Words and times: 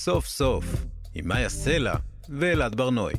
סוף 0.00 0.26
סוף, 0.26 0.64
עם 1.14 1.28
מאיה 1.28 1.48
סלע 1.48 1.94
ואלעד 2.28 2.74
ברנועי. 2.74 3.14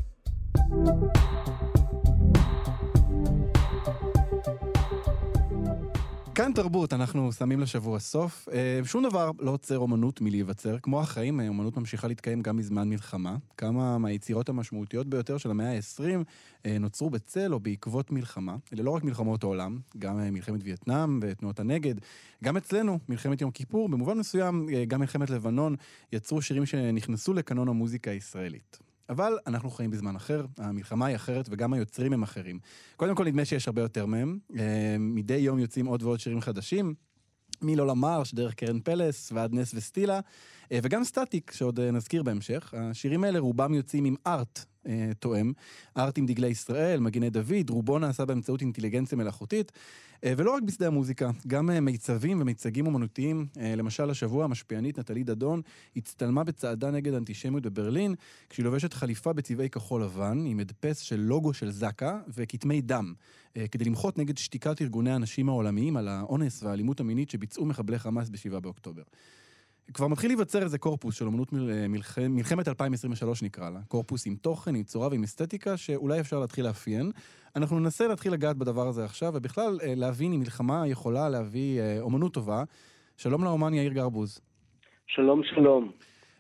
כאן 6.39 6.53
תרבות, 6.53 6.93
אנחנו 6.93 7.31
שמים 7.31 7.59
לשבוע 7.59 7.99
סוף. 7.99 8.49
אה, 8.51 8.79
שום 8.85 9.03
דבר 9.03 9.31
לא 9.39 9.51
עוצר 9.51 9.77
אומנות 9.77 10.21
מלהיווצר. 10.21 10.79
כמו 10.79 11.01
החיים, 11.01 11.39
אומנות 11.39 11.77
ממשיכה 11.77 12.07
להתקיים 12.07 12.41
גם 12.41 12.57
בזמן 12.57 12.89
מלחמה. 12.89 13.35
כמה 13.57 13.97
מהיצירות 13.97 14.49
המשמעותיות 14.49 15.07
ביותר 15.07 15.37
של 15.37 15.51
המאה 15.51 15.71
ה-20 15.75 16.23
אה, 16.65 16.77
נוצרו 16.79 17.09
בצל 17.09 17.53
או 17.53 17.59
בעקבות 17.59 18.11
מלחמה. 18.11 18.55
אלה 18.73 18.83
לא 18.83 18.91
רק 18.91 19.03
מלחמות 19.03 19.43
העולם, 19.43 19.79
גם 19.97 20.19
אה, 20.19 20.31
מלחמת 20.31 20.59
וייטנאם 20.63 21.19
ותנועות 21.21 21.59
הנגד. 21.59 21.95
גם 22.43 22.57
אצלנו, 22.57 22.99
מלחמת 23.09 23.41
יום 23.41 23.51
כיפור, 23.51 23.89
במובן 23.89 24.17
מסוים, 24.17 24.67
גם 24.87 24.99
מלחמת 24.99 25.29
לבנון, 25.29 25.75
יצרו 26.13 26.41
שירים 26.41 26.65
שנכנסו 26.65 27.33
לקנון 27.33 27.67
המוזיקה 27.67 28.11
הישראלית. 28.11 28.88
אבל 29.09 29.37
אנחנו 29.47 29.69
חיים 29.71 29.91
בזמן 29.91 30.15
אחר, 30.15 30.45
המלחמה 30.57 31.05
היא 31.05 31.15
אחרת 31.15 31.47
וגם 31.51 31.73
היוצרים 31.73 32.13
הם 32.13 32.23
אחרים. 32.23 32.59
קודם 32.95 33.15
כל 33.15 33.25
נדמה 33.25 33.45
שיש 33.45 33.67
הרבה 33.67 33.81
יותר 33.81 34.05
מהם, 34.05 34.39
אה, 34.57 34.95
מדי 34.99 35.33
יום 35.33 35.59
יוצאים 35.59 35.85
עוד 35.85 36.03
ועוד 36.03 36.19
שירים 36.19 36.41
חדשים. 36.41 36.93
מלולה 37.61 37.93
מרש, 37.93 38.33
דרך 38.33 38.53
קרן 38.53 38.79
פלס 38.79 39.31
ועד 39.31 39.53
נס 39.53 39.73
וסטילה, 39.73 40.19
וגם 40.73 41.03
סטטיק, 41.03 41.51
שעוד 41.51 41.79
אה, 41.79 41.91
נזכיר 41.91 42.23
בהמשך. 42.23 42.73
השירים 42.77 43.23
האלה 43.23 43.39
רובם 43.39 43.73
יוצאים 43.73 44.05
עם 44.05 44.15
ארט 44.27 44.65
תואם, 45.19 45.51
ארט 45.97 46.17
עם 46.17 46.25
דגלי 46.25 46.47
ישראל, 46.47 46.99
מגיני 46.99 47.29
דוד, 47.29 47.69
רובו 47.69 47.99
נעשה 47.99 48.25
באמצעות 48.25 48.61
אינטליגנציה 48.61 49.17
מלאכותית. 49.17 49.71
אה, 50.23 50.33
ולא 50.37 50.55
רק 50.55 50.63
בשדה 50.63 50.87
המוזיקה, 50.87 51.29
גם 51.47 51.69
אה, 51.69 51.79
מיצבים 51.79 52.41
ומיצגים 52.41 52.87
אומנותיים. 52.87 53.47
אה, 53.59 53.75
למשל, 53.75 54.09
השבוע 54.09 54.43
המשפיענית 54.43 54.99
נטלי 54.99 55.23
דדון 55.23 55.61
הצטלמה 55.95 56.43
בצעדה 56.43 56.91
נגד 56.91 57.13
אנטישמיות 57.13 57.63
בברלין, 57.63 58.15
כשהיא 58.49 58.65
לובשת 58.65 58.93
חליפה 58.93 59.33
בצבעי 59.33 59.69
כחול 59.69 60.03
לבן, 60.03 60.45
עם 60.45 60.59
הדפס 60.59 60.99
של 60.99 61.19
לוגו 61.19 61.53
של 61.53 61.71
זק"א 61.71 62.17
וכתמי 62.27 62.81
דם, 62.81 63.13
כדי 63.71 63.85
למחות 63.85 64.17
נגד 64.17 64.37
שתיקת 64.37 64.81
ארגוני 64.81 65.11
הנשים 65.11 65.49
העולמיים 65.49 65.97
על 65.97 66.07
האונס 66.07 66.63
והאלימות 66.63 66.99
המינית 66.99 67.29
שביצעו 67.29 67.65
מחבלי 67.65 67.99
חמאס 67.99 68.29
ב-7 68.29 68.59
באוקטובר. 68.59 69.03
כבר 69.93 70.07
מתחיל 70.07 70.29
להיווצר 70.29 70.63
איזה 70.63 70.77
קורפוס 70.77 71.15
של 71.15 71.27
אמנות 71.27 71.53
מל... 71.53 71.87
מלח... 71.87 72.17
מלחמת 72.19 72.67
2023 72.67 73.43
נקרא 73.43 73.69
לה. 73.69 73.79
קורפוס 73.87 74.27
עם 74.27 74.35
תוכן, 74.35 74.75
עם 74.75 74.83
צורה 74.83 75.07
ועם 75.07 75.23
אסתטיקה, 75.23 75.77
שאולי 75.77 76.19
אפשר 76.19 76.39
להתחיל 76.39 76.65
לאפיין. 76.65 77.11
אנחנו 77.55 77.79
ננסה 77.79 78.07
להתחיל 78.07 78.33
לגעת 78.33 78.57
בדבר 78.57 78.87
הזה 78.87 79.05
עכשיו, 79.05 79.31
ובכלל 79.35 79.79
אה, 79.83 79.93
להבין 79.95 80.33
אם 80.33 80.39
מלחמה 80.39 80.87
יכולה 80.87 81.29
להביא 81.29 81.79
אה, 81.79 81.97
אומנות 82.01 82.33
טובה. 82.33 82.63
שלום 83.17 83.43
לאומן 83.43 83.73
יאיר 83.73 83.93
גרבוז. 83.93 84.41
שלום, 85.07 85.41
שלום. 85.43 85.91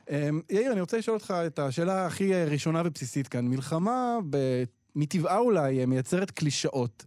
אמ, 0.09 0.41
יאיר, 0.49 0.71
אני 0.71 0.81
רוצה 0.81 0.97
לשאול 0.97 1.15
אותך 1.17 1.33
את 1.47 1.59
השאלה 1.59 2.05
הכי 2.05 2.33
אה, 2.33 2.45
ראשונה 2.45 2.81
ובסיסית 2.85 3.27
כאן. 3.27 3.47
מלחמה, 3.47 4.17
ב... 4.29 4.63
מטבעה 4.95 5.37
אולי, 5.37 5.85
מייצרת 5.85 6.31
קלישאות. 6.31 7.05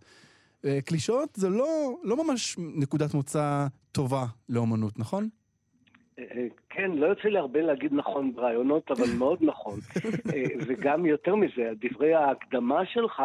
קלישאות 0.85 1.29
זה 1.35 1.49
לא, 1.49 1.95
לא 2.03 2.25
ממש 2.25 2.57
נקודת 2.59 3.15
מוצא 3.15 3.67
טובה 3.93 4.25
לאומנות, 4.49 4.99
נכון? 4.99 5.29
כן, 6.71 6.91
לא 6.93 7.07
יוצא 7.07 7.29
לי 7.29 7.39
הרבה 7.39 7.61
להגיד 7.61 7.95
נכון 7.95 8.33
ברעיונות, 8.35 8.91
אבל 8.91 9.05
מאוד 9.19 9.39
נכון. 9.41 9.79
וגם 10.67 11.07
יותר 11.07 11.35
מזה, 11.35 11.71
דברי 11.81 12.15
ההקדמה 12.15 12.87
שלך 12.87 13.23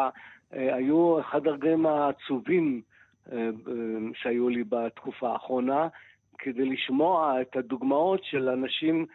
אה, 0.53 0.75
היו 0.75 1.19
אחד 1.19 1.47
הרגעים 1.47 1.85
העצובים 1.85 2.81
אה, 3.31 3.37
אה, 3.37 3.51
שהיו 4.13 4.49
לי 4.49 4.63
בתקופה 4.63 5.29
האחרונה, 5.29 5.87
כדי 6.37 6.65
לשמוע 6.65 7.41
את 7.41 7.55
הדוגמאות 7.55 8.23
של 8.23 8.49
אנשים 8.49 9.05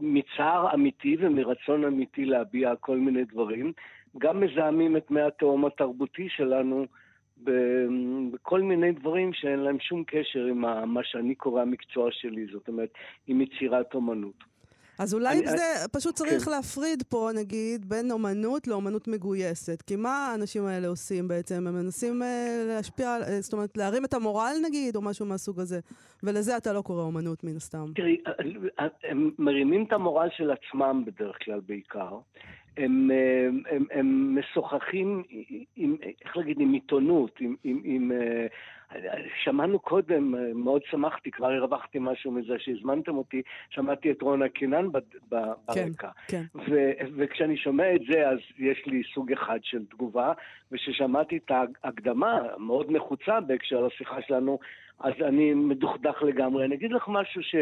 מצער 0.00 0.74
אמיתי 0.74 1.16
ומרצון 1.20 1.84
אמיתי 1.84 2.24
להביע 2.24 2.76
כל 2.80 2.96
מיני 2.96 3.24
דברים, 3.24 3.72
גם 4.18 4.40
מזהמים 4.40 4.96
את 4.96 5.10
מי 5.10 5.20
התהום 5.20 5.64
התרבותי 5.64 6.28
שלנו 6.28 6.86
בכל 8.32 8.62
מיני 8.62 8.92
דברים 8.92 9.32
שאין 9.32 9.58
להם 9.58 9.80
שום 9.80 10.04
קשר 10.06 10.44
עם 10.44 10.60
מה 10.94 11.00
שאני 11.04 11.34
קורא 11.34 11.62
המקצוע 11.62 12.08
שלי, 12.12 12.46
זאת 12.52 12.68
אומרת, 12.68 12.90
עם 13.26 13.40
יצירת 13.40 13.94
אומנות. 13.94 14.54
אז 14.98 15.14
אולי 15.14 15.38
אני, 15.38 15.46
זה 15.46 15.56
אני, 15.56 15.88
פשוט 15.92 16.14
צריך 16.14 16.44
כן. 16.44 16.50
להפריד 16.50 17.02
פה, 17.02 17.30
נגיד, 17.36 17.88
בין 17.88 18.10
אומנות 18.10 18.66
לאומנות 18.66 19.08
מגויסת. 19.08 19.82
כי 19.82 19.96
מה 19.96 20.28
האנשים 20.28 20.64
האלה 20.66 20.88
עושים 20.88 21.28
בעצם? 21.28 21.66
הם 21.66 21.74
מנסים 21.74 22.22
uh, 22.22 22.24
להשפיע, 22.68 23.16
uh, 23.20 23.30
זאת 23.40 23.52
אומרת, 23.52 23.76
להרים 23.76 24.04
את 24.04 24.14
המורל 24.14 24.54
נגיד, 24.62 24.96
או 24.96 25.02
משהו 25.02 25.26
מהסוג 25.26 25.60
הזה. 25.60 25.80
ולזה 26.22 26.56
אתה 26.56 26.72
לא 26.72 26.82
קורא 26.82 27.02
אומנות 27.02 27.44
מן 27.44 27.56
הסתם. 27.56 27.84
תראי, 27.94 28.16
הם 29.04 29.30
מרימים 29.38 29.84
את 29.84 29.92
המורל 29.92 30.28
של 30.36 30.50
עצמם 30.50 31.02
בדרך 31.06 31.36
כלל 31.44 31.60
בעיקר. 31.66 32.18
הם, 32.76 33.10
הם, 33.10 33.62
הם, 33.70 33.84
הם 33.90 34.38
משוחחים 34.38 35.22
עם, 35.76 35.96
איך 36.24 36.36
להגיד, 36.36 36.60
עם 36.60 36.72
עיתונות, 36.72 37.40
עם, 37.40 37.56
עם, 37.64 37.80
עם 37.84 38.12
שמענו 39.42 39.78
קודם, 39.78 40.34
מאוד 40.54 40.82
שמחתי, 40.90 41.30
כבר 41.30 41.50
הרווחתי 41.50 41.98
משהו 42.00 42.32
מזה 42.32 42.54
שהזמנתם 42.58 43.16
אותי, 43.16 43.42
שמעתי 43.70 44.10
את 44.10 44.22
רונה 44.22 44.48
קינן 44.48 44.88
כן, 44.92 45.18
ברקע. 45.66 46.08
כן, 46.28 46.42
כן. 46.52 46.68
וכשאני 47.16 47.56
שומע 47.56 47.94
את 47.94 48.00
זה, 48.12 48.28
אז 48.28 48.38
יש 48.58 48.86
לי 48.86 49.02
סוג 49.14 49.32
אחד 49.32 49.58
של 49.62 49.84
תגובה, 49.84 50.32
וכששמעתי 50.72 51.36
את 51.36 51.50
ההקדמה, 51.84 52.40
מאוד 52.58 52.90
נחוצה 52.90 53.40
בהקשר 53.40 53.80
לשיחה 53.80 54.22
שלנו, 54.22 54.58
אז 55.00 55.12
אני 55.20 55.54
מדוכדך 55.54 56.22
לגמרי. 56.22 56.64
אני 56.64 56.74
אגיד 56.74 56.92
לך 56.92 57.04
משהו 57.08 57.42
ש... 57.42 57.54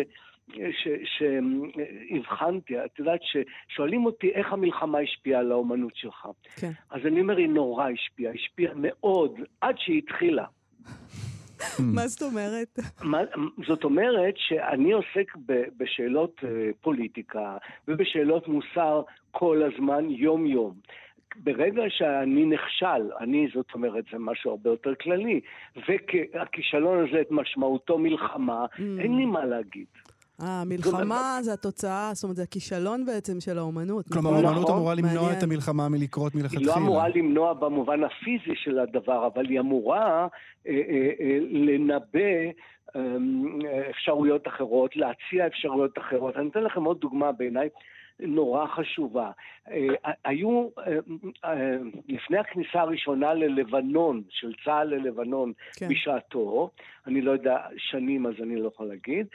שהבחנתי, 1.05 2.85
את 2.85 2.99
יודעת 2.99 3.21
ששואלים 3.23 4.07
אותי 4.07 4.31
איך 4.31 4.53
המלחמה 4.53 4.99
השפיעה 4.99 5.41
על 5.41 5.53
האומנות 5.53 5.97
שלך. 5.97 6.27
כן. 6.57 6.71
אז 6.91 7.01
אני 7.07 7.21
אומר, 7.21 7.37
היא 7.37 7.49
נורא 7.49 7.89
השפיעה, 7.89 8.33
השפיעה 8.35 8.73
מאוד, 8.77 9.41
עד 9.61 9.75
שהיא 9.79 9.99
התחילה. 9.99 10.45
מה 11.79 12.07
זאת 12.07 12.23
אומרת? 12.23 12.79
זאת 13.67 13.85
אומרת 13.85 14.35
שאני 14.37 14.93
עוסק 14.93 15.33
בשאלות 15.77 16.41
אה, 16.45 16.71
פוליטיקה 16.81 17.57
ובשאלות 17.89 18.49
מוסר 18.49 19.03
כל 19.31 19.63
הזמן, 19.63 20.11
יום-יום. 20.11 20.75
ברגע 21.37 21.83
שאני 21.89 22.45
נכשל, 22.45 23.13
אני, 23.21 23.49
זאת 23.55 23.67
אומרת, 23.75 24.05
זה 24.13 24.19
משהו 24.19 24.51
הרבה 24.51 24.71
יותר 24.71 24.95
כללי, 24.95 25.41
והכישלון 25.77 27.09
הזה 27.09 27.21
את 27.21 27.31
משמעותו 27.31 27.99
מלחמה, 27.99 28.65
mm. 28.65 28.81
אין 29.01 29.17
לי 29.17 29.25
מה 29.25 29.45
להגיד. 29.45 29.87
אה, 30.41 30.63
מלחמה 30.67 31.39
זה 31.43 31.53
התוצאה, 31.53 32.11
זאת 32.15 32.25
אומרת, 32.25 32.37
זה 32.37 32.43
הכישלון 32.43 33.07
בעצם 33.07 33.41
של 33.41 33.59
האומנות. 33.59 34.09
כלומר, 34.13 34.31
נכון? 34.31 34.45
האומנות 34.45 34.71
אמורה 34.71 34.95
למנוע 34.95 35.33
את 35.33 35.43
המלחמה 35.43 35.89
מלקרות 35.89 36.35
מלכתחילה. 36.35 36.61
היא 36.61 36.67
לא 36.67 36.75
אמורה 36.75 37.09
למנוע 37.09 37.53
במובן 37.53 38.05
הפיזי 38.05 38.57
של 38.57 38.79
הדבר, 38.79 39.27
אבל 39.35 39.47
היא 39.47 39.61
אמורה 39.61 40.29
אה, 40.67 40.73
אה, 40.73 41.11
אה, 41.21 41.39
לנבא 41.51 42.53
אמ, 42.97 43.59
אפשרויות 43.91 44.49
אחרות, 44.49 44.97
להציע 44.97 45.47
אפשרויות 45.47 45.99
אחרות. 45.99 46.37
אני 46.37 46.49
אתן 46.49 46.63
לכם 46.63 46.85
עוד 46.85 47.01
דוגמה 47.01 47.33
בעיניי. 47.33 47.69
נורא 48.21 48.67
חשובה. 48.67 49.31
היו, 50.25 50.69
לפני 52.09 52.39
הכניסה 52.39 52.81
הראשונה 52.81 53.35
ללבנון, 53.35 54.23
של 54.29 54.53
צה"ל 54.65 54.89
ללבנון 54.95 55.53
כן. 55.77 55.89
בשעתו, 55.89 56.71
אני 57.07 57.21
לא 57.21 57.31
יודע 57.31 57.57
שנים 57.77 58.27
אז 58.27 58.33
אני 58.43 58.57
לא 58.57 58.69
יכול 58.69 58.87
להגיד, 58.87 59.27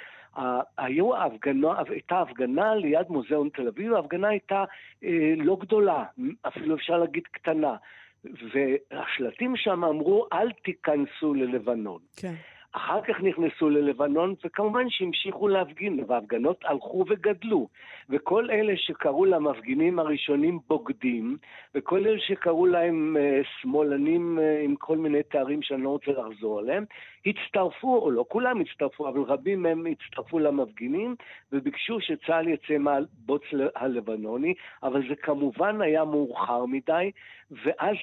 היו 0.77 1.15
ההפגנה, 1.15 1.67
הייתה 1.89 2.21
הפגנה 2.21 2.75
ליד 2.75 3.09
מוזיאון 3.09 3.49
תל 3.49 3.67
אביב, 3.67 3.93
ההפגנה 3.93 4.27
הייתה 4.27 4.63
אה, 5.03 5.33
לא 5.37 5.57
גדולה, 5.59 6.03
אפילו 6.47 6.75
אפשר 6.75 6.97
להגיד 6.97 7.23
קטנה. 7.31 7.75
והשלטים 8.23 9.53
שם 9.55 9.83
אמרו, 9.83 10.27
אל 10.33 10.51
תיכנסו 10.51 11.33
ללבנון. 11.33 12.01
כן. 12.15 12.33
אחר 12.71 13.01
כך 13.01 13.21
נכנסו 13.21 13.69
ללבנון, 13.69 14.35
וכמובן 14.45 14.89
שהמשיכו 14.89 15.47
להפגין, 15.47 16.03
וההפגנות 16.07 16.65
הלכו 16.65 17.05
וגדלו. 17.09 17.67
וכל 18.09 18.51
אלה 18.51 18.73
שקראו 18.77 19.25
למפגינים 19.25 19.99
הראשונים 19.99 20.59
בוגדים, 20.67 21.37
וכל 21.75 21.97
אלה 22.07 22.19
שקראו 22.19 22.65
להם 22.65 23.17
uh, 23.19 23.47
שמאלנים 23.61 24.39
uh, 24.39 24.65
עם 24.65 24.75
כל 24.75 24.97
מיני 24.97 25.23
תארים 25.23 25.61
שאני 25.61 25.83
לא 25.83 25.89
רוצה 25.89 26.11
לחזור 26.11 26.59
עליהם, 26.59 26.85
הצטרפו, 27.25 27.95
או 27.95 28.11
לא 28.11 28.25
כולם 28.27 28.61
הצטרפו, 28.61 29.09
אבל 29.09 29.21
רבים 29.21 29.61
מהם 29.61 29.85
הצטרפו 29.85 30.39
למפגינים, 30.39 31.15
וביקשו 31.51 32.01
שצה"ל 32.01 32.47
יצא 32.47 32.77
מהבוץ 32.77 33.41
הלבנוני, 33.75 34.53
אבל 34.83 35.09
זה 35.09 35.15
כמובן 35.15 35.81
היה 35.81 36.05
מאוחר 36.05 36.65
מדי, 36.65 37.11
ואז 37.51 37.95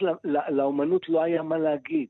לאומנות 0.49 1.09
לא 1.09 1.23
היה 1.23 1.43
מה 1.43 1.59
להגיד. 1.59 2.09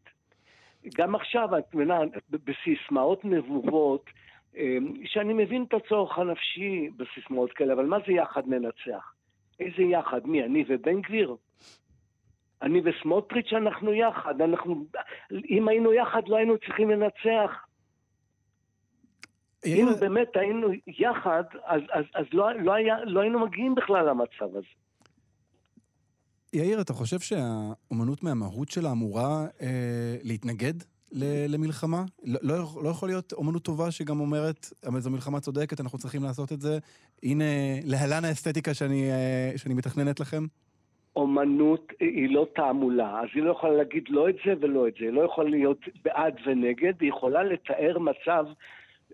גם 0.96 1.14
עכשיו, 1.14 1.58
את 1.58 1.74
מבינה, 1.74 1.98
בסיסמאות 2.30 3.24
נבובות, 3.24 4.10
אמ, 4.56 4.92
שאני 5.04 5.32
מבין 5.32 5.64
את 5.68 5.74
הצורך 5.74 6.18
הנפשי 6.18 6.90
בסיסמאות 6.96 7.52
כאלה, 7.52 7.72
אבל 7.72 7.86
מה 7.86 7.98
זה 8.06 8.12
יחד 8.12 8.42
ננצח? 8.46 9.12
איזה 9.60 9.82
יחד? 9.82 10.26
מי, 10.26 10.44
אני 10.44 10.64
ובן 10.68 11.00
גביר? 11.00 11.36
אני 12.62 12.80
וסמוטריץ' 12.84 13.52
אנחנו 13.52 13.92
יחד, 13.92 14.40
אנחנו... 14.40 14.84
אם 15.50 15.68
היינו 15.68 15.92
יחד 15.92 16.28
לא 16.28 16.36
היינו 16.36 16.58
צריכים 16.58 16.90
לנצח. 16.90 17.66
אם 19.66 19.86
באמת 20.00 20.36
היינו 20.36 20.68
יחד, 20.86 21.44
אז, 21.64 21.82
אז, 21.92 22.04
אז 22.14 22.26
לא, 22.32 22.52
לא, 22.52 22.72
היה, 22.72 23.04
לא 23.04 23.20
היינו 23.20 23.40
מגיעים 23.40 23.74
בכלל 23.74 24.08
למצב 24.08 24.56
הזה. 24.56 24.83
יאיר, 26.54 26.80
אתה 26.80 26.92
חושב 26.92 27.18
שהאומנות 27.20 28.22
מהמהות 28.22 28.70
שלה 28.70 28.92
אמורה 28.92 29.46
אה, 29.62 30.16
להתנגד 30.22 30.74
למלחמה? 31.48 32.04
לא, 32.24 32.38
לא, 32.42 32.82
לא 32.82 32.88
יכול 32.88 33.08
להיות 33.08 33.32
אומנות 33.32 33.62
טובה 33.62 33.90
שגם 33.90 34.20
אומרת, 34.20 34.66
זו 34.98 35.10
מלחמה 35.10 35.40
צודקת, 35.40 35.80
אנחנו 35.80 35.98
צריכים 35.98 36.22
לעשות 36.22 36.52
את 36.52 36.60
זה. 36.60 36.78
הנה, 37.22 37.44
להלן 37.84 38.24
האסתטיקה 38.24 38.74
שאני, 38.74 39.10
אה, 39.10 39.52
שאני 39.56 39.74
מתכננת 39.74 40.20
לכם. 40.20 40.44
אומנות 41.16 41.92
היא 42.00 42.34
לא 42.34 42.46
תעמולה, 42.54 43.20
אז 43.20 43.28
היא 43.34 43.42
לא 43.42 43.50
יכולה 43.50 43.72
להגיד 43.72 44.04
לא 44.08 44.28
את 44.28 44.36
זה 44.46 44.52
ולא 44.60 44.88
את 44.88 44.94
זה. 44.98 45.04
היא 45.04 45.12
לא 45.12 45.22
יכולה 45.22 45.50
להיות 45.50 45.78
בעד 46.04 46.34
ונגד, 46.46 46.92
היא 47.00 47.08
יכולה 47.08 47.42
לתאר 47.44 47.98
מצב 47.98 48.46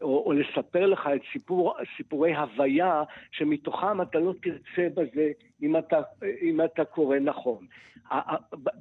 או, 0.02 0.22
או 0.26 0.32
לספר 0.32 0.86
לך 0.86 1.08
את 1.14 1.20
סיפור, 1.32 1.74
סיפורי 1.96 2.34
הוויה 2.34 3.02
שמתוכם 3.30 4.02
אתה 4.02 4.18
לא 4.18 4.32
תרצה 4.42 4.88
בזה 4.94 5.30
אם 5.62 5.76
אתה, 5.76 6.00
אם 6.42 6.60
אתה 6.64 6.84
קורא 6.84 7.18
נכון. 7.18 7.66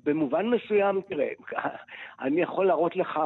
במובן 0.03 0.45
מסוים, 0.45 1.01
תראה, 1.09 1.29
אני 2.21 2.41
יכול 2.41 2.65
להראות 2.65 2.95
לך 2.95 3.19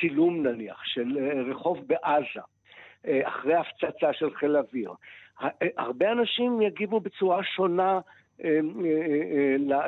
צילום 0.00 0.46
נניח 0.46 0.84
של 0.84 1.18
אה, 1.18 1.42
רחוב 1.42 1.78
בעזה, 1.86 2.46
אה, 3.06 3.28
אחרי 3.28 3.54
הפצצה 3.54 4.12
של 4.12 4.34
חיל 4.34 4.56
אוויר. 4.56 4.92
הרבה 5.76 6.12
אנשים 6.12 6.62
יגיבו 6.62 7.00
בצורה 7.00 7.44
שונה 7.44 7.92
אה, 7.92 8.00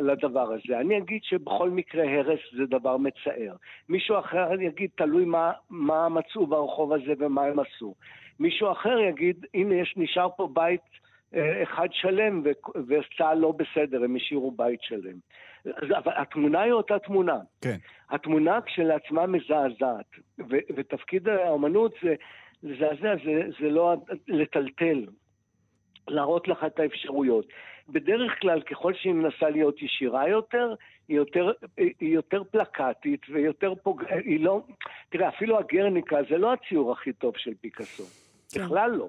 לדבר 0.00 0.52
הזה. 0.52 0.80
אני 0.80 0.98
אגיד 0.98 1.20
שבכל 1.22 1.70
מקרה 1.70 2.04
הרס 2.04 2.40
זה 2.56 2.66
דבר 2.66 2.96
מצער. 2.96 3.56
מישהו 3.88 4.18
אחר 4.18 4.60
יגיד, 4.60 4.90
תלוי 4.94 5.24
מה, 5.24 5.52
מה 5.70 6.08
מצאו 6.08 6.46
ברחוב 6.46 6.92
הזה 6.92 7.12
ומה 7.18 7.44
הם 7.44 7.58
עשו. 7.58 7.94
מישהו 8.40 8.72
אחר 8.72 8.98
יגיד, 8.98 9.46
הנה, 9.54 9.74
יש, 9.74 9.94
נשאר 9.96 10.28
פה 10.36 10.48
בית 10.52 10.80
אה, 11.34 11.62
אחד 11.62 11.88
שלם, 11.92 12.42
וצה"ל 12.88 13.38
לא 13.38 13.52
בסדר, 13.52 14.04
הם 14.04 14.16
השאירו 14.16 14.50
בית 14.50 14.82
שלם. 14.82 15.16
אבל 15.98 16.12
התמונה 16.16 16.60
היא 16.60 16.72
אותה 16.72 16.98
תמונה. 16.98 17.38
כן. 17.60 17.76
התמונה 18.10 18.60
כשלעצמה 18.60 19.26
מזעזעת, 19.26 20.06
ו- 20.38 20.66
ותפקיד 20.76 21.28
האומנות 21.28 21.92
זה 22.02 22.14
לזעזע, 22.62 23.14
זה, 23.24 23.42
זה 23.60 23.70
לא 23.70 23.96
לטלטל, 24.28 25.06
להראות 26.08 26.48
לך 26.48 26.64
את 26.66 26.78
האפשרויות. 26.78 27.46
בדרך 27.88 28.40
כלל, 28.40 28.60
ככל 28.60 28.94
שהיא 28.94 29.12
מנסה 29.12 29.50
להיות 29.50 29.82
ישירה 29.82 30.28
יותר, 30.28 30.74
היא 31.08 31.16
יותר, 31.16 31.50
היא 31.76 32.14
יותר 32.14 32.42
פלקטית 32.44 33.20
ויותר 33.28 33.74
פוג... 33.82 34.02
היא 34.24 34.40
לא... 34.40 34.62
תראה, 35.08 35.28
אפילו 35.28 35.58
הגרניקה 35.58 36.16
זה 36.30 36.38
לא 36.38 36.52
הציור 36.52 36.92
הכי 36.92 37.12
טוב 37.12 37.34
של 37.36 37.54
פיקאסו. 37.60 38.04
כן. 38.52 38.64
בכלל 38.64 38.90
לא. 38.90 39.08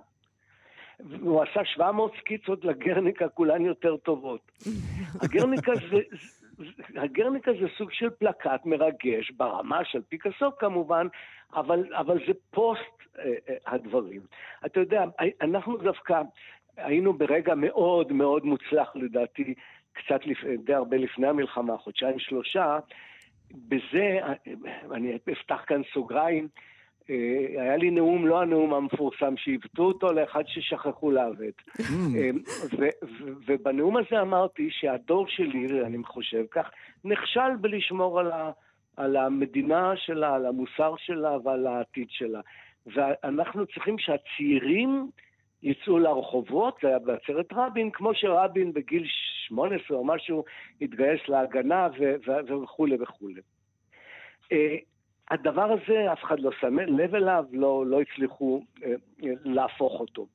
הוא 1.21 1.43
עשה 1.43 1.65
700 1.65 2.11
סקיצות 2.19 2.65
לגרניקה, 2.65 3.29
כולן 3.29 3.65
יותר 3.65 3.97
טובות. 3.97 4.51
הגרניקה 5.21 5.71
זה, 5.91 5.97
הגרניקה 6.95 7.51
זה 7.61 7.67
סוג 7.77 7.91
של 7.91 8.09
פלקט 8.09 8.65
מרגש, 8.65 9.31
ברמה 9.31 9.85
של 9.85 10.01
פיקאסו 10.09 10.51
כמובן, 10.59 11.07
אבל, 11.55 11.95
אבל 11.95 12.17
זה 12.27 12.33
פוסט 12.51 12.81
אה, 13.19 13.23
אה, 13.49 13.55
הדברים. 13.67 14.21
אתה 14.65 14.79
יודע, 14.79 15.03
אנחנו 15.41 15.77
דווקא 15.77 16.21
היינו 16.77 17.13
ברגע 17.13 17.55
מאוד 17.55 18.11
מאוד 18.13 18.45
מוצלח 18.45 18.95
לדעתי, 18.95 19.53
קצת 19.93 20.25
לפ... 20.25 20.37
די 20.65 20.73
הרבה 20.73 20.97
לפני 20.97 21.27
המלחמה, 21.27 21.77
חודשיים 21.77 22.19
שלושה, 22.19 22.79
בזה, 23.51 24.19
אני 24.91 25.17
אפתח 25.31 25.63
כאן 25.67 25.81
סוגריים, 25.93 26.47
אה, 27.09 27.61
היה 27.61 27.77
לי 27.77 27.91
נאום, 27.91 28.27
לא 28.27 28.41
הנאום 28.41 28.73
המפורסם 28.73 29.37
שעיוותו 29.37 29.83
אותו, 29.83 30.13
לאחד 30.13 30.43
ששכחו 30.47 31.11
לעוות. 31.11 31.61
Mm. 31.77 31.81
אה, 32.17 32.29
ובנאום 33.47 33.97
הזה 33.97 34.21
אמרתי 34.21 34.69
שהדור 34.71 35.27
שלי, 35.27 35.81
אני 35.85 36.03
חושב 36.03 36.45
כך, 36.51 36.69
נכשל 37.05 37.55
בלשמור 37.61 38.19
על, 38.19 38.31
ה, 38.31 38.51
על 38.97 39.15
המדינה 39.15 39.93
שלה, 39.95 40.35
על 40.35 40.45
המוסר 40.45 40.93
שלה 40.97 41.37
ועל 41.43 41.67
העתיד 41.67 42.07
שלה. 42.09 42.41
ואנחנו 42.85 43.65
צריכים 43.65 43.95
שהצעירים 43.99 45.09
יצאו 45.63 45.99
לרחובות, 45.99 46.77
זה 46.81 46.87
היה 46.87 46.99
בעצרת 46.99 47.45
רבין, 47.51 47.91
כמו 47.91 48.13
שרבין 48.13 48.73
בגיל 48.73 49.03
18 49.47 49.97
או 49.97 50.05
משהו 50.05 50.43
התגייס 50.81 51.21
להגנה 51.27 51.87
וכולי 52.47 52.97
וכולי. 53.01 53.41
אה, 54.51 54.75
הדבר 55.31 55.71
הזה, 55.71 56.13
אף 56.13 56.23
אחד 56.23 56.39
לא 56.39 56.51
שם 56.59 56.79
לב 56.79 57.15
אליו, 57.15 57.45
לא, 57.51 57.85
לא 57.85 58.01
הצליחו 58.01 58.61
אה, 58.83 58.93
להפוך 59.43 59.99
אותו. 59.99 60.27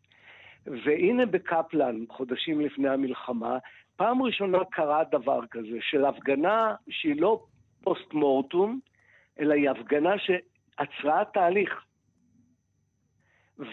והנה 0.67 1.27
בקפלן, 1.27 2.05
חודשים 2.09 2.61
לפני 2.61 2.89
המלחמה, 2.89 3.59
פעם 3.97 4.23
ראשונה 4.23 4.59
קרה 4.71 5.03
דבר 5.11 5.41
כזה, 5.51 5.79
של 5.81 6.05
הפגנה 6.05 6.75
שהיא 6.89 7.21
לא 7.21 7.43
פוסט 7.83 8.13
מורטום, 8.13 8.81
אלא 9.41 9.55
היא 9.55 9.71
הפגנה 9.71 10.15
שעצרה 10.19 11.25
תהליך. 11.25 11.85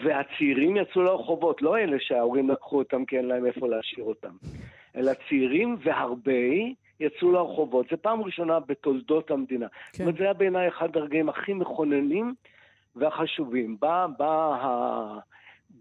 והצעירים 0.04 0.76
יצאו 0.76 1.02
לרחובות, 1.02 1.62
לא 1.62 1.78
אלה 1.78 1.96
שההורים 2.00 2.50
לקחו 2.50 2.78
אותם 2.78 3.04
כי 3.04 3.18
אין 3.18 3.24
להם 3.24 3.46
איפה 3.46 3.68
להשאיר 3.68 4.04
אותם, 4.04 4.34
אלא 4.96 5.12
צעירים 5.28 5.76
והרבה 5.82 6.32
יצאו 7.00 7.32
לרחובות. 7.32 7.86
זו 7.90 7.96
פעם 8.02 8.22
ראשונה 8.22 8.60
בתולדות 8.60 9.30
המדינה. 9.30 9.68
כן. 9.68 9.76
זאת 9.92 10.00
אומרת, 10.00 10.14
זה 10.14 10.24
היה 10.24 10.32
בעיניי 10.32 10.68
אחד 10.68 10.96
הרגעים 10.96 11.28
הכי 11.28 11.52
מכוננים 11.52 12.34
והחשובים. 12.96 13.76
בא, 13.80 14.06
בא 14.18 14.54
ה... 14.54 15.18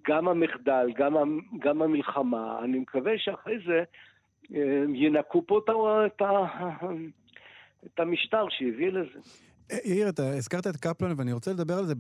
גם 0.07 0.27
המחדל, 0.27 0.91
גם, 0.95 1.17
ה... 1.17 1.23
גם 1.59 1.81
המלחמה. 1.81 2.59
אני 2.63 2.79
מקווה 2.79 3.17
שאחרי 3.17 3.57
זה 3.65 3.83
אה, 4.55 4.83
ינקו 4.93 5.43
פה 5.47 5.59
את, 6.05 6.21
ה... 6.21 6.45
את 7.85 7.99
המשטר 7.99 8.45
שהביא 8.49 8.89
לזה. 8.89 9.19
יאיר, 9.85 10.09
אתה 10.09 10.33
הזכרת 10.33 10.67
את 10.67 10.77
קפלן 10.77 11.13
ואני 11.17 11.33
רוצה 11.33 11.53
לדבר 11.53 11.77
על 11.77 11.85
זה. 11.85 11.93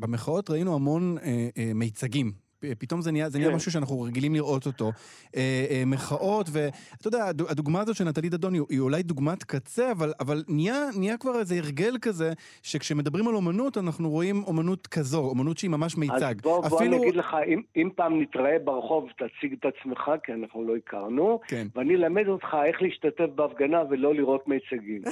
במחאות 0.00 0.50
ראינו 0.50 0.74
המון 0.74 1.18
אה, 1.18 1.48
אה, 1.58 1.72
מיצגים 1.74 2.47
פתאום 2.78 3.00
זה 3.00 3.12
נהיה, 3.12 3.28
זה 3.28 3.38
נהיה 3.38 3.50
כן. 3.50 3.56
משהו 3.56 3.72
שאנחנו 3.72 4.00
רגילים 4.00 4.34
לראות 4.34 4.66
אותו. 4.66 4.92
אה, 5.36 5.66
אה, 5.70 5.82
מחאות, 5.86 6.46
ואתה 6.52 7.08
יודע, 7.08 7.24
הדוגמה 7.48 7.80
הזאת 7.80 7.96
של 7.96 8.04
נטלי 8.04 8.28
דדון 8.28 8.54
היא, 8.54 8.62
היא 8.68 8.80
אולי 8.80 9.02
דוגמת 9.02 9.44
קצה, 9.44 9.92
אבל, 9.92 10.12
אבל 10.20 10.44
נהיה, 10.48 10.86
נהיה 10.98 11.16
כבר 11.16 11.38
איזה 11.38 11.54
הרגל 11.54 11.96
כזה, 12.02 12.32
שכשמדברים 12.62 13.28
על 13.28 13.34
אומנות, 13.34 13.78
אנחנו 13.78 14.10
רואים 14.10 14.42
אומנות 14.46 14.86
כזו, 14.86 15.20
אומנות 15.20 15.58
שהיא 15.58 15.70
ממש 15.70 15.96
מיצג. 15.96 16.34
אז 16.36 16.42
בוא, 16.42 16.60
אפילו... 16.60 16.70
בוא 16.70 16.82
אני 16.82 16.96
אגיד 16.96 17.16
לך, 17.16 17.36
אם, 17.46 17.62
אם 17.76 17.88
פעם 17.96 18.20
נתראה 18.20 18.58
ברחוב, 18.64 19.08
תציג 19.10 19.52
את 19.60 19.64
עצמך, 19.64 20.10
כי 20.24 20.32
אנחנו 20.32 20.64
לא 20.64 20.76
הכרנו, 20.76 21.40
כן. 21.48 21.66
ואני 21.74 21.94
אלמד 21.94 22.28
אותך 22.28 22.56
איך 22.66 22.82
להשתתף 22.82 23.26
בהפגנה 23.34 23.82
ולא 23.90 24.14
לראות 24.14 24.48
מיצגים. 24.48 25.02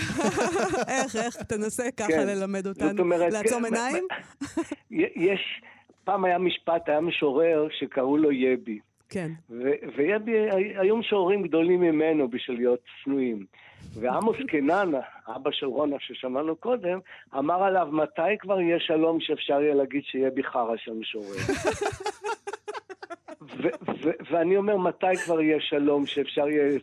איך, 0.94 1.16
איך? 1.16 1.36
תנסה 1.36 1.90
ככה 1.96 2.08
כן. 2.08 2.26
ללמד 2.26 2.66
אותנו. 2.66 3.02
אומרת, 3.02 3.32
לעצום 3.32 3.62
כן, 3.62 3.74
עיניים? 3.74 4.04
יש... 5.30 5.62
פעם 6.06 6.24
היה 6.24 6.38
משפט, 6.38 6.88
היה 6.88 7.00
משורר 7.00 7.66
שקראו 7.78 8.16
לו 8.16 8.32
יבי. 8.32 8.78
כן. 9.08 9.30
ויבי, 9.96 10.32
היו 10.76 10.96
משוררים 10.96 11.42
גדולים 11.42 11.80
ממנו 11.80 12.28
בשביל 12.28 12.56
להיות 12.56 12.80
צנועים. 13.04 13.46
ועמוס 14.00 14.36
קנן, 14.48 14.90
אבא 15.36 15.50
של 15.52 15.66
רונה 15.66 15.96
ששמענו 16.00 16.56
קודם, 16.56 16.98
אמר 17.38 17.62
עליו, 17.62 17.88
מתי 17.92 18.38
כבר 18.38 18.60
יהיה 18.60 18.80
שלום 18.80 19.20
שאפשר 19.20 19.60
יהיה 19.62 19.74
להגיד 19.74 20.02
שיהיה 20.04 20.30
בי 20.30 20.42
חרא 20.42 20.76
של 20.76 20.92
משורר? 20.92 21.36
ואני 24.30 24.56
אומר, 24.56 24.76
מתי 24.76 25.16
כבר 25.24 25.40
יהיה 25.40 25.60
שלום 25.60 26.06
שאפשר 26.06 26.48
יהיה 26.48 26.78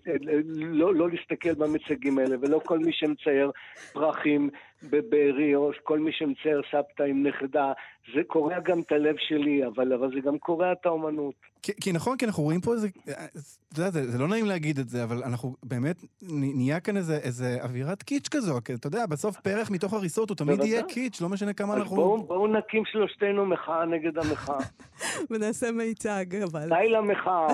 לא, 0.55 0.95
לא 0.95 1.09
להסתכל 1.09 1.53
במצגים 1.53 2.17
האלה, 2.19 2.35
ולא 2.41 2.59
כל 2.65 2.79
מי 2.79 2.91
שמצייר 2.93 3.51
פרחים 3.93 4.49
בבארי, 4.89 5.55
או 5.55 5.71
כל 5.83 5.99
מי 5.99 6.11
שמצייר 6.11 6.61
סבתא 6.71 7.03
עם 7.03 7.27
נכדה, 7.27 7.73
זה 8.15 8.23
קורע 8.27 8.59
גם 8.59 8.79
את 8.79 8.91
הלב 8.91 9.15
שלי, 9.17 9.65
אבל, 9.65 9.93
אבל 9.93 10.11
זה 10.15 10.19
גם 10.21 10.37
קורע 10.37 10.71
את 10.71 10.85
האומנות. 10.85 11.33
כי, 11.63 11.71
כי 11.81 11.91
נכון, 11.91 12.17
כי 12.17 12.25
אנחנו 12.25 12.43
רואים 12.43 12.61
פה 12.61 12.73
איזה, 12.73 12.87
אתה 13.03 13.79
יודע, 13.79 13.89
זה, 13.89 14.11
זה 14.11 14.17
לא 14.17 14.27
נעים 14.27 14.45
להגיד 14.45 14.79
את 14.79 14.89
זה, 14.89 15.03
אבל 15.03 15.23
אנחנו 15.23 15.55
באמת, 15.63 15.95
נהיה 16.31 16.79
כאן 16.79 16.97
איזה, 16.97 17.17
איזה 17.17 17.57
אווירת 17.61 18.03
קיץ' 18.03 18.27
כזו, 18.27 18.53
כי 18.65 18.73
אתה 18.73 18.87
יודע, 18.87 19.05
בסוף 19.05 19.37
פרח 19.37 19.71
מתוך 19.71 19.93
הריסות 19.93 20.29
הוא 20.29 20.37
תמיד 20.37 20.63
יהיה 20.63 20.83
קיץ', 20.83 21.21
לא 21.21 21.29
משנה 21.29 21.53
כמה 21.53 21.73
אנחנו... 21.73 21.95
בואו 21.95 22.23
בוא 22.23 22.47
נקים 22.47 22.83
שלושתנו 22.85 23.45
מחאה 23.45 23.85
נגד 23.85 24.17
המחאה. 24.17 24.59
ונעשה 25.29 25.71
מיצג, 25.71 26.35
אבל... 26.35 26.69
די 26.69 26.89
למחאה. 26.89 27.47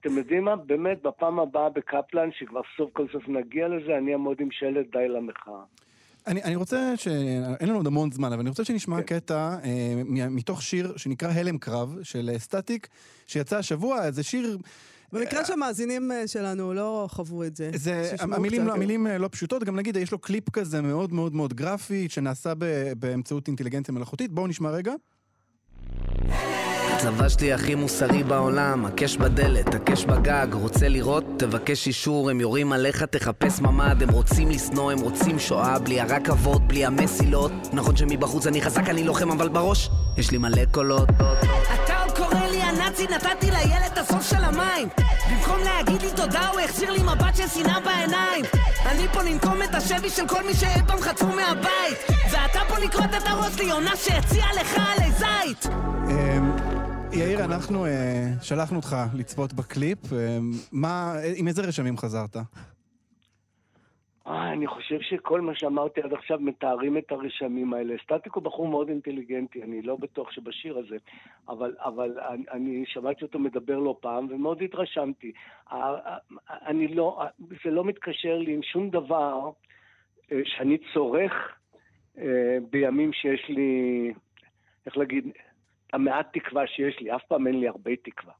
אתם 0.00 0.18
יודעים 0.18 0.44
מה? 0.44 0.56
באמת, 0.56 1.02
בפעם 1.02 1.40
הבאה 1.40 1.68
בקפלן, 1.68 2.28
שכבר 2.32 2.60
סוף 2.76 2.90
כל 2.92 3.06
סוף 3.12 3.28
נגיע 3.28 3.68
לזה, 3.68 3.98
אני 3.98 4.12
אעמוד 4.12 4.36
עם 4.40 4.48
שלט 4.50 4.86
די 4.92 5.08
למחאה. 5.08 5.62
אני, 6.28 6.42
אני 6.42 6.56
רוצה 6.56 6.92
ש... 6.96 7.08
אין 7.60 7.68
לנו 7.68 7.78
עוד 7.78 7.86
המון 7.86 8.12
זמן, 8.12 8.32
אבל 8.32 8.40
אני 8.40 8.48
רוצה 8.48 8.64
שנשמע 8.64 8.96
כן. 9.02 9.02
קטע 9.02 9.56
אה, 9.64 10.28
מתוך 10.30 10.62
שיר 10.62 10.96
שנקרא 10.96 11.28
הלם 11.32 11.58
קרב, 11.58 11.96
של 12.02 12.30
אה, 12.32 12.38
סטטיק, 12.38 12.88
שיצא 13.26 13.58
השבוע, 13.58 14.10
זה 14.10 14.22
שיר... 14.22 14.58
במקרה 15.12 15.44
שהמאזינים 15.44 16.12
אה, 16.12 16.28
שלנו 16.28 16.74
לא 16.74 17.06
חוו 17.10 17.44
את 17.44 17.56
זה. 17.56 17.70
זה 17.74 18.14
המילים, 18.18 18.66
לא, 18.66 18.72
המילים 18.72 19.06
אה, 19.06 19.18
לא 19.18 19.28
פשוטות, 19.32 19.64
גם 19.64 19.76
נגיד, 19.76 19.96
יש 19.96 20.12
לו 20.12 20.18
קליפ 20.18 20.50
כזה 20.50 20.82
מאוד 20.82 21.12
מאוד 21.12 21.34
מאוד 21.34 21.54
גרפי, 21.54 22.08
שנעשה 22.08 22.52
באמצעות 22.98 23.48
אינטליגנציה 23.48 23.94
מלאכותית. 23.94 24.32
בואו 24.32 24.46
נשמע 24.46 24.70
רגע. 24.70 24.92
הצבא 26.98 27.28
שלי 27.28 27.52
הכי 27.52 27.74
מוסרי 27.74 28.22
בעולם, 28.22 28.84
הקש 28.86 29.16
בדלת, 29.16 29.74
הקש 29.74 30.04
בגג, 30.04 30.46
רוצה 30.52 30.88
לראות? 30.88 31.24
תבקש 31.36 31.86
אישור, 31.86 32.30
הם 32.30 32.40
יורים 32.40 32.72
עליך, 32.72 33.02
תחפש 33.02 33.60
ממ"ד, 33.60 34.02
הם 34.02 34.08
רוצים 34.08 34.50
לשנוא, 34.50 34.92
הם 34.92 34.98
רוצים 34.98 35.38
שואה, 35.38 35.78
בלי 35.78 36.00
הרכבות, 36.00 36.68
בלי 36.68 36.86
המסילות. 36.86 37.52
נכון 37.72 37.96
שמבחוץ 37.96 38.46
אני 38.46 38.62
חזק, 38.62 38.88
אני 38.88 39.04
לוחם, 39.04 39.30
אבל 39.30 39.48
בראש 39.48 39.90
יש 40.16 40.30
לי 40.30 40.38
מלא 40.38 40.64
קולות. 40.70 41.08
אתה 41.84 42.02
עוד 42.02 42.16
קורא 42.16 42.46
לי 42.50 42.62
הנאצי, 42.62 43.06
נתתי 43.06 43.50
לילד 43.50 43.92
את 43.92 43.98
הסוף 43.98 44.30
של 44.30 44.44
המים. 44.44 44.88
במקום 45.30 45.58
להגיד 45.64 46.02
לי 46.02 46.10
תודה, 46.16 46.48
הוא 46.48 46.60
החזיר 46.60 46.90
לי 46.90 47.02
מבט 47.02 47.36
של 47.36 47.48
שנאה 47.48 47.80
בעיניים. 47.80 48.44
אני 48.86 49.08
פה 49.12 49.22
לנקום 49.22 49.62
את 49.62 49.74
השבי 49.74 50.10
של 50.10 50.28
כל 50.28 50.42
מי 50.46 50.54
שאי 50.54 50.80
פעם 50.86 51.00
חטפו 51.00 51.26
מהבית. 51.26 51.98
ואתה 52.30 52.60
פה 52.68 52.78
לכרות 52.78 53.10
את 53.16 53.26
הראש 53.26 53.58
לי, 53.58 53.70
עונה 53.70 53.96
שהציעה 53.96 54.48
לך 54.60 54.74
עלי 54.76 54.98
זית. 54.98 55.07
אמ, 55.07 55.07
יאיר, 57.12 57.44
אנחנו 57.44 57.86
אה, 57.86 58.26
שלחנו 58.42 58.76
אותך 58.76 58.96
לצפות 59.18 59.52
בקליפ. 59.52 59.98
מה, 60.72 61.12
עם 61.36 61.48
איזה 61.48 61.62
רשמים 61.68 61.96
חזרת? 61.96 62.36
אה, 64.26 64.52
אני 64.52 64.66
חושב 64.66 65.00
שכל 65.00 65.40
מה 65.40 65.52
שאמרתי 65.54 66.00
עד 66.02 66.12
עכשיו 66.12 66.38
מתארים 66.40 66.98
את 66.98 67.12
הרשמים 67.12 67.74
האלה. 67.74 67.94
סטטיק 68.04 68.34
הוא 68.34 68.42
בחור 68.42 68.68
מאוד 68.68 68.88
אינטליגנטי, 68.88 69.62
אני 69.62 69.82
לא 69.82 69.96
בטוח 69.96 70.30
שבשיר 70.32 70.78
הזה, 70.78 70.96
אבל, 71.48 71.74
אבל 71.84 72.18
אני, 72.28 72.44
אני 72.52 72.84
שמעתי 72.86 73.24
אותו 73.24 73.38
מדבר 73.38 73.78
לא 73.78 73.96
פעם 74.00 74.26
ומאוד 74.30 74.62
התרשמתי. 74.62 75.32
אני 76.48 76.88
לא, 76.88 77.22
זה 77.64 77.70
לא 77.70 77.84
מתקשר 77.84 78.38
לי 78.38 78.54
עם 78.54 78.62
שום 78.62 78.90
דבר 78.90 79.50
אה, 80.32 80.40
שאני 80.44 80.78
צורך 80.94 81.32
אה, 82.18 82.58
בימים 82.70 83.12
שיש 83.12 83.44
לי, 83.48 84.12
איך 84.86 84.96
להגיד, 84.96 85.24
המעט 85.92 86.38
תקווה 86.38 86.66
שיש 86.66 87.00
לי, 87.00 87.16
אף 87.16 87.22
פעם 87.28 87.46
אין 87.46 87.60
לי 87.60 87.68
הרבה 87.68 87.90
תקווה. 88.02 88.32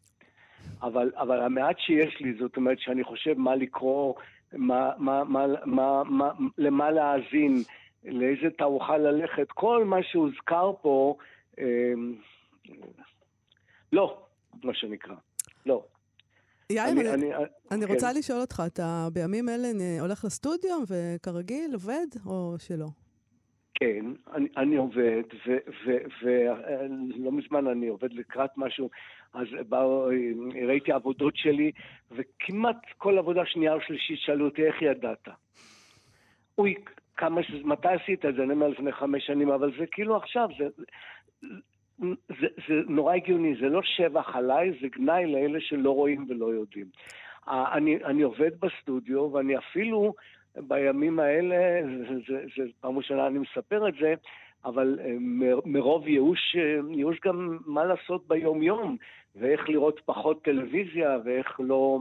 אבל, 0.82 1.12
אבל 1.16 1.40
המעט 1.40 1.78
שיש 1.78 2.20
לי, 2.20 2.34
זאת 2.40 2.56
אומרת 2.56 2.78
שאני 2.80 3.04
חושב 3.04 3.34
מה 3.38 3.56
לקרוא, 3.56 4.14
מה, 4.52 4.90
מה, 4.98 5.24
מה, 5.24 5.46
מה, 5.64 6.02
מה, 6.04 6.30
למה 6.58 6.90
להאזין, 6.90 7.62
לאיזה 8.04 8.50
תערוכה 8.58 8.98
ללכת, 8.98 9.46
כל 9.48 9.84
מה 9.84 10.02
שהוזכר 10.02 10.72
פה, 10.82 11.16
אה, 11.58 11.92
לא, 13.92 14.22
מה 14.64 14.74
שנקרא, 14.74 15.14
לא. 15.66 15.84
יאיר, 16.70 16.92
אני, 16.92 17.00
אני, 17.00 17.34
אני, 17.34 17.44
אני 17.70 17.86
כן. 17.86 17.92
רוצה 17.92 18.12
לשאול 18.12 18.40
אותך, 18.40 18.62
אתה 18.66 19.08
בימים 19.12 19.48
אלה 19.48 19.68
הולך 20.00 20.24
לסטודיו 20.24 20.78
וכרגיל 20.88 21.70
עובד, 21.74 22.06
או 22.26 22.54
שלא? 22.58 22.86
כן, 23.80 24.04
אני, 24.34 24.48
אני 24.56 24.76
עובד, 24.76 25.22
ולא 26.22 27.32
מזמן 27.32 27.66
אני 27.66 27.88
עובד 27.88 28.12
לקראת 28.12 28.50
משהו, 28.56 28.90
אז 29.34 29.46
באו, 29.68 30.08
ראיתי 30.66 30.92
עבודות 30.92 31.36
שלי, 31.36 31.72
וכמעט 32.10 32.76
כל 32.96 33.18
עבודה 33.18 33.46
שנייה 33.46 33.74
או 33.74 33.80
שלישית 33.80 34.18
שאלו 34.18 34.44
אותי, 34.44 34.66
איך 34.66 34.82
ידעת? 34.82 35.28
אוי, 36.58 36.74
כמה, 37.16 37.40
מתי 37.64 37.88
עשית 37.88 38.24
את 38.24 38.34
זה? 38.34 38.42
אני 38.42 38.52
אומר 38.52 38.68
לפני 38.68 38.92
חמש 38.92 39.26
שנים, 39.26 39.50
אבל 39.50 39.72
זה 39.78 39.86
כאילו 39.86 40.16
עכשיו, 40.16 40.48
זה, 40.58 40.68
זה, 42.28 42.46
זה 42.68 42.74
נורא 42.88 43.14
הגיוני, 43.14 43.54
זה 43.60 43.68
לא 43.68 43.80
שבח 43.82 44.36
עליי, 44.36 44.72
זה 44.80 44.88
גנאי 44.88 45.26
לאלה 45.26 45.60
שלא 45.60 45.90
רואים 45.90 46.26
ולא 46.28 46.46
יודעים. 46.46 46.86
אני, 47.48 48.04
אני 48.04 48.22
עובד 48.22 48.50
בסטודיו, 48.60 49.32
ואני 49.32 49.58
אפילו 49.58 50.14
בימים 50.68 51.18
האלה, 51.18 51.80
זו 52.56 52.62
פעם 52.80 52.98
ראשונה 52.98 53.26
אני 53.26 53.38
מספר 53.38 53.88
את 53.88 53.94
זה, 54.00 54.14
אבל 54.64 54.98
אה, 55.00 55.14
מרוב 55.64 56.08
ייאוש, 56.08 56.56
אה, 56.56 56.94
ייאוש 56.96 57.18
גם 57.24 57.58
מה 57.66 57.84
לעשות 57.84 58.28
ביום-יום, 58.28 58.96
ואיך 59.36 59.68
לראות 59.68 60.00
פחות 60.04 60.44
טלוויזיה, 60.44 61.18
ואיך 61.24 61.60
לא, 61.60 61.98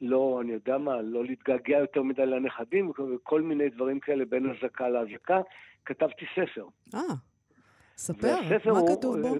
לא, 0.00 0.38
אני 0.42 0.52
יודע 0.52 0.78
מה, 0.78 1.02
לא 1.02 1.24
להתגעגע 1.24 1.78
יותר 1.78 2.02
מדי 2.02 2.26
לנכדים, 2.26 2.90
וכל 2.90 3.42
מיני 3.42 3.68
דברים 3.68 4.00
כאלה 4.00 4.24
בין 4.24 4.50
אזעקה 4.50 4.88
לאזעקה, 4.88 5.40
כתבתי 5.84 6.24
ספר. 6.34 6.66
אה. 6.94 7.00
ספר, 7.96 8.72
מה 8.72 8.78
הוא, 8.78 8.98
כתוב 8.98 9.20
בו? 9.20 9.34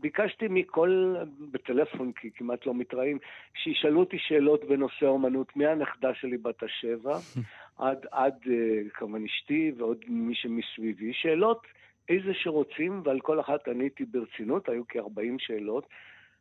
ביקשתי 0.00 0.46
מכל, 0.50 1.14
בטלפון, 1.52 2.12
כי 2.12 2.30
כמעט 2.34 2.66
לא 2.66 2.74
מתראים, 2.74 3.18
שישאלו 3.54 4.00
אותי 4.00 4.16
שאלות 4.18 4.64
בנושא 4.64 5.06
אומנות, 5.06 5.56
מהנכדה 5.56 6.14
שלי 6.14 6.36
בת 6.36 6.62
השבע, 6.62 7.18
עד, 7.78 8.06
עד 8.10 8.34
אה, 8.50 8.90
כמובן 8.94 9.24
אשתי 9.24 9.72
ועוד 9.76 9.98
מי 10.08 10.34
שמסביבי, 10.34 11.12
שאלות 11.12 11.62
איזה 12.08 12.34
שרוצים, 12.34 13.02
ועל 13.04 13.20
כל 13.20 13.40
אחת 13.40 13.68
עניתי 13.68 14.04
ברצינות, 14.04 14.68
היו 14.68 14.82
כ-40 14.88 15.34
שאלות. 15.38 15.86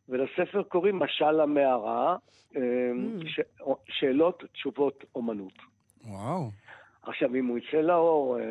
ולספר 0.09 0.63
קוראים 0.63 0.99
משל 0.99 1.39
המערה, 1.39 2.15
אה, 2.55 2.61
mm. 2.61 3.27
ש... 3.27 3.39
שאלות, 3.89 4.43
תשובות, 4.53 5.03
אומנות. 5.15 5.53
וואו. 6.05 6.49
עכשיו, 7.03 7.35
אם 7.35 7.45
הוא 7.45 7.57
יצא 7.57 7.77
לאור, 7.77 8.39
אה, 8.39 8.45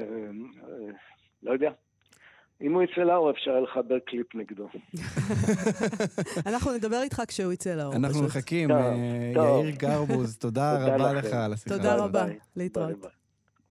לא 1.43 1.53
יודע, 1.53 1.73
אם 2.63 2.73
הוא 2.75 2.83
יצא 2.83 3.01
לאור, 3.01 3.31
אפשר 3.31 3.61
לחבר 3.61 3.99
קליפ 3.99 4.35
נגדו. 4.35 4.69
אנחנו 6.51 6.73
נדבר 6.73 7.03
איתך 7.03 7.23
כשהוא 7.29 7.53
יצא 7.53 7.75
לאור. 7.75 7.95
אנחנו 7.95 8.23
מחכים. 8.23 8.71
אה, 8.71 9.33
יאיר 9.35 9.71
גרבוז, 9.77 10.37
תודה 10.37 10.95
רבה 10.95 11.13
לך 11.13 11.33
על 11.33 11.53
השיחה. 11.53 11.77
תודה 11.77 11.97
רבה, 11.97 12.27
להתראות. 12.57 13.22